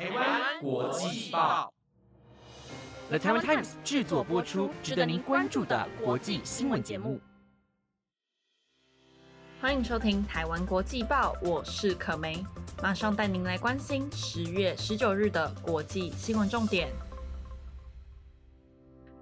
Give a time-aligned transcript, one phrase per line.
[0.00, 1.70] 台湾国际报
[3.10, 7.20] ，The Taiwan Times 制作播出，值得您关注的国际新闻节目。
[9.60, 12.42] 欢迎收听《台湾国际报》，我是可梅，
[12.82, 16.88] 马上带您来关心十月十九日的国际新闻重点。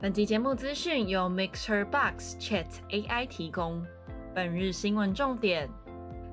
[0.00, 3.84] 本集节目资讯由 Mixer Box Chat AI 提供。
[4.32, 5.68] 本日新闻重点：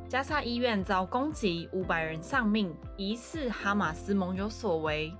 [0.07, 5.11] 加沙医院遭攻击，五百人丧命，疑似哈马斯盟友所为。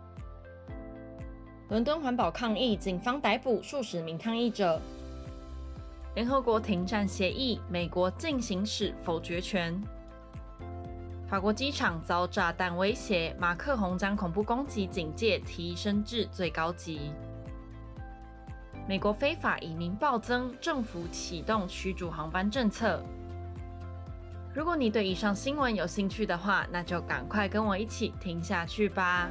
[1.70, 4.79] 伦敦环保抗议，警方逮捕数十名抗议者。
[6.13, 9.81] 联合国停战协议，美国进行时否决权。
[11.27, 17.12] 法国机场遭炸弹威胁，马克宏将恐怖攻击警戒提升至最高级。
[18.88, 23.04] 美国非法移民暴增，政府启动驱逐航班政策。
[24.55, 29.30] 如果你对以上新闻有兴趣的话，那就赶快跟我一起听下去吧。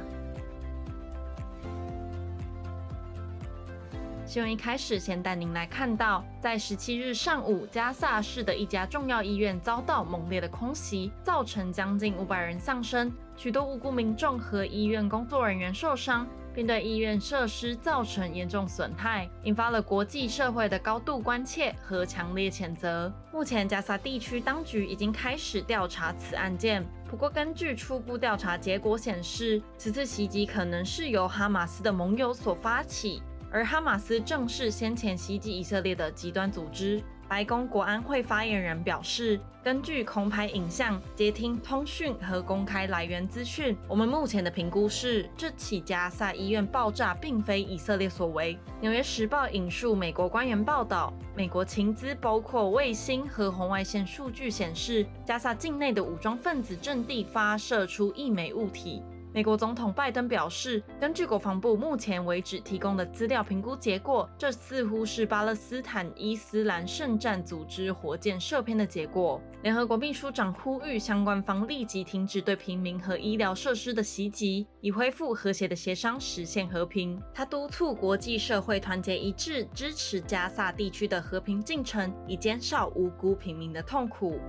[4.23, 16.27] 新闻一开始，先带您来看到，在十七日上午，加萨市的一家重要医院遭到猛烈的空袭，造成将近五百人丧生，许多无辜民众和医院工作人员受伤。
[16.55, 23.11] 并对医院设施造成严重损害，引发了国际社会的高度关切和强烈谴责。
[23.33, 26.83] 目前，加沙地区当局已经开始调查此案件。
[27.09, 37.03] 不过，根据初步调查结果显示，此次袭击可能是由哈马斯的盟友所发起，而哈马斯正是先前袭击以色列的极端组织。
[37.27, 48.57] 白宫国安会发言人表示，根据空拍影像、接听通讯和公开来源资讯，我们目前的评估是，这起加萨医院爆炸并非以色列所为。
[48.79, 59.01] 纽约时报引述美国官员报道，美国情资包括卫星和红外线数据显示，加萨境内的武装分子阵地发射出一枚物体。
[59.35, 69.41] 美国总统拜登表示，根据国防部目前为止提供的资料评估结果，这似乎是巴勒斯坦伊斯兰圣战组织火箭射偏的结果。
[69.61, 77.21] 联合国秘书长呼吁相关方立即停止对平民和医疗设施的袭击，以恢复和谐的协商，实现和平。
[77.33, 84.39] 他督促国际社会团结一致，支持加萨地区的和平进程，以减少无辜平民的痛苦。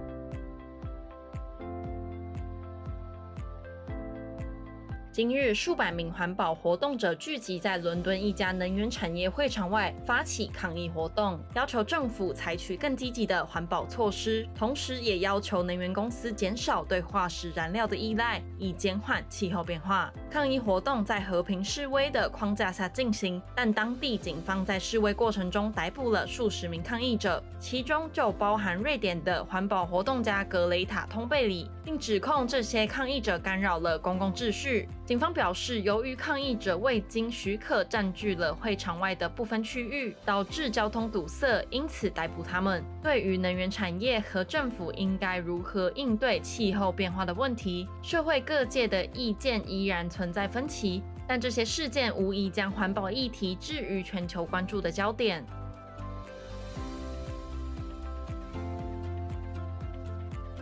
[5.17, 20.13] 今日，数百名环保活动者聚集在伦敦一家能源产业会场外，发起抗议活动，要求政府采取更积极的环保措施，同时也要求能源公司减少对化石燃料的依赖，以减缓气候变化。
[20.31, 34.87] 抗议活动在和平示威的框架下进行，但当地警方在示威过程中逮捕了数十名抗议者，其中就包含瑞典的环保活动家格雷塔·通贝里，并指控这些抗议者干扰了公共秩序。
[35.07, 42.83] 警方表示，由于抗议者未经许可占据了会场外的部分区域，导致交通堵塞，因此逮捕他们。
[43.01, 55.47] 对于能源产业和政府应该如何应对气候变化的问题，社会各界的意见依然存在分歧，但这些事件无疑将环保议题置于全球关注的焦点。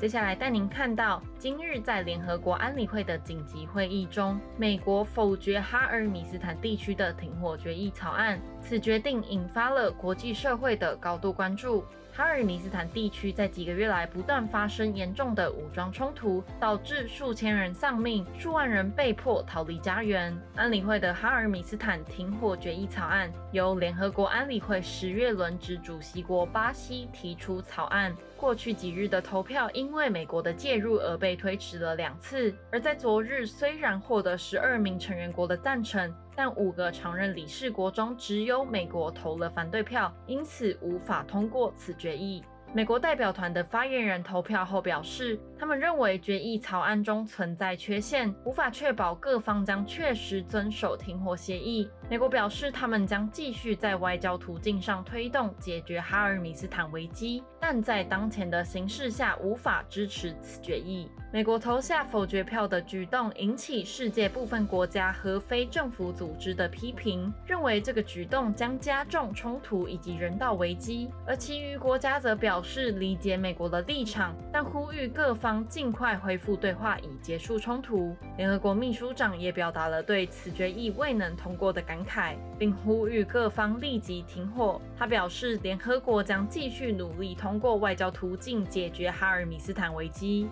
[0.04, 8.38] 接下来带您看到，今日在联合国安理会的紧急会议中，美国否决哈尔米斯坦地区的停火决议草案。
[8.60, 11.82] 此决定引发了国际社会的高度关注。
[12.16, 20.32] 哈尔米斯坦地区在几个月来不断发生严重的武装冲突，导致数千人丧命，数万人被迫逃离家园。
[20.54, 28.14] 安理会的哈尔米斯坦停火决议草案由联合国安理会十月轮值主席国巴西提出草案。
[28.36, 32.54] 过去几日的投票因为美国的介入而被推迟了两次。
[32.70, 36.14] 而在昨日，虽然获得十二名成员国的赞成。
[36.36, 42.42] 但五个常任理事国中只有美国投了反对票，因此无法通过此决议。
[42.72, 51.88] 美国代表团的发言人投票后表示，他们认为决议草案中存在缺陷，无法确保各方将确实遵守停火协议。
[52.10, 61.10] 美国表示，他们将继续在外交途径上推动解决哈尔米斯坦危机，但在当前的形势下无法支持此决议。
[61.32, 71.10] 美国投下否决票的举动引起世界部分国家和非政府组织的批评，认为这个举动将加重冲突以及人道危机。
[71.26, 78.16] 而其余国家则表示理解美国的立场，但呼吁各方方尽快恢复对话以结束冲突。
[78.36, 84.80] 联合国秘书长也表达了对此决议未能通过的感慨，并呼吁各方立即停火。
[84.98, 90.48] 他表示，联合国将继续努力通过外交途径解决哈尔米斯坦危机。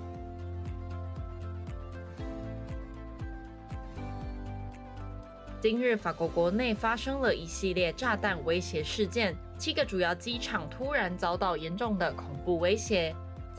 [5.60, 13.12] 今日法国国内发生了一系列炸弹威胁事件，七个主要机场突然遭到严重的恐怖威胁。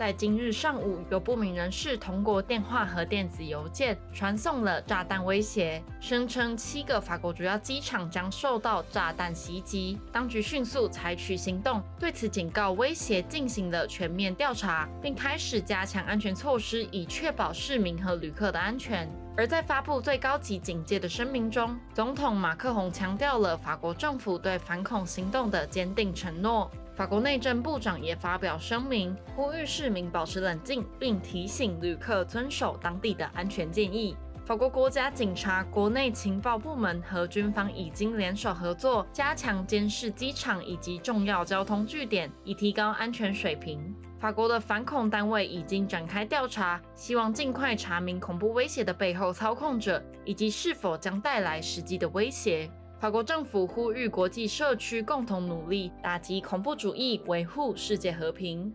[0.04, 9.98] 在今日上午，有不明人士通过电话和电子邮件传送了炸弹威胁，声称七个法国主要机场将受到炸弹袭击。
[10.12, 19.10] 当局迅速采取行动，对此警告威胁进行了全面调查，并开始加强安全措施，以确保市民和旅客的安全。
[19.38, 26.70] 而在发布最高级警戒的声明中，总统马克宏强调了法国政府对反恐行动的坚定承诺。
[26.95, 34.16] 法国内政部长也发表声明，呼吁市民保持冷静，并提醒旅客遵守当地的安全建议。
[34.45, 43.95] 法国国家警察、国内情报部门和军方已经联手合作，加强监视机场以及重要交通据点，以提高安全水平。
[44.19, 52.69] 法国的反恐单位已经展开调查，希望尽快查明恐怖威胁的背后操控者，以及是否将带来实际的威胁。
[53.04, 58.74] 法国政府呼吁国际社区共同努力，打击恐怖主义，维护世界和平。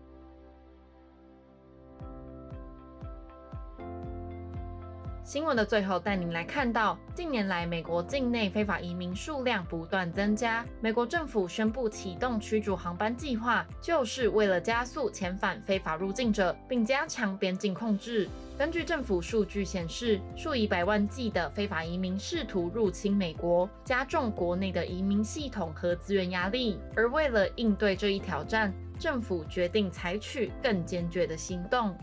[5.28, 18.26] 新闻的最后，带您来看到，近年来美国境内非法移民数量不断增加，美国政府宣布启动驱逐航班计划，就是为了加速遣返非法入境者，并加强边境控制。
[18.56, 26.80] 根据政府数据显示，数以百万计的非法移民试图入侵美国，加重国内的移民系统和资源压力。
[26.96, 31.94] 而为了应对这一挑战，政府决定采取更坚决的行动。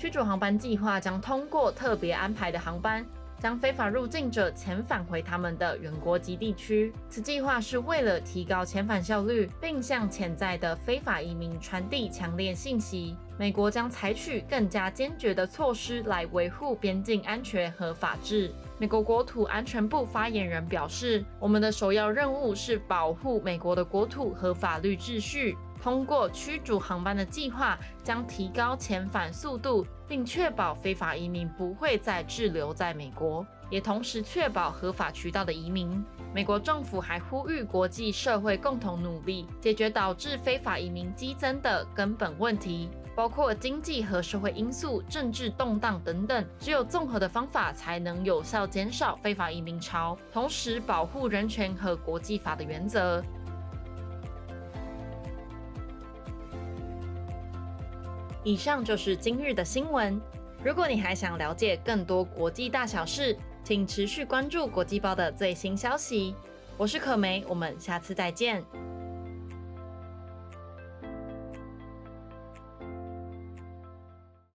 [0.00, 3.04] 驱逐航班计划将通过特别安排的航班，
[3.38, 6.90] 将非法入境者遣返回他们的原国籍地区。
[7.10, 18.50] 此计划是为了提高遣返效率，并向潜在的非法移民传递强烈信息：美国将采取更加坚决的措施来维护边境安全和法治。
[18.78, 36.04] 美国国土安全部发言人表示：“我们的首要任务是保护美国的国土和法律秩序。”通过驱逐航班的计划将提高遣返速度，并确保非法移民不会再滞留在美国，也同时确保合法渠道的移民。
[36.32, 46.44] 美国政府还呼吁国际社会共同努力，解决导致非法移民激增的根本问题，包括经济和社会因素、政治动荡等等。
[46.58, 53.24] 只有综合的方法，才能有效减少非法移民潮，同时保护人权和国际法的原则。
[58.42, 60.20] 以上就是今日的新闻。
[60.64, 66.34] 如果你还想了解更多国际大小事，请持续关注国际报的最新消息。
[66.76, 68.64] 我是可梅，我们下次再见。